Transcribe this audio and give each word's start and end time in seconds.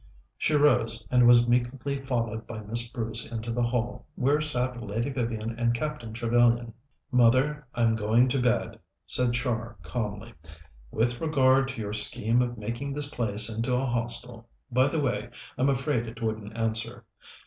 She 0.35 0.55
rose, 0.55 1.07
and 1.11 1.27
was 1.27 1.47
meekly 1.47 2.03
followed 2.03 2.47
by 2.47 2.61
Miss 2.61 2.89
Bruce 2.89 3.31
into 3.31 3.51
the 3.51 3.61
hall, 3.61 4.07
where 4.15 4.41
sat 4.41 4.81
Lady 4.81 5.11
Vivian 5.11 5.51
and 5.59 5.75
Captain 5.75 6.11
Trevellyan. 6.11 6.73
"Mother, 7.11 7.67
I'm 7.75 7.93
going 7.95 8.27
to 8.29 8.41
bed," 8.41 8.79
said 9.05 9.33
Char 9.33 9.77
calmly. 9.83 10.33
"With 10.89 11.21
regard 11.21 11.67
to 11.67 11.81
your 11.81 11.93
scheme 11.93 12.41
of 12.41 12.57
making 12.57 12.93
this 12.93 13.09
place 13.11 13.47
into 13.47 13.75
a 13.75 13.85
hostel, 13.85 14.49
by 14.71 14.87
the 14.87 14.99
way, 14.99 15.29
I'm 15.55 15.69
afraid 15.69 16.07
it 16.07 16.19
wouldn't 16.19 16.57
answer. 16.57 17.05